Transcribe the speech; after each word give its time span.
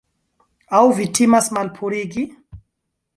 Aŭ 0.77 0.81
vi 0.99 1.05
timas 1.19 1.49
malpurigi? 1.57 2.25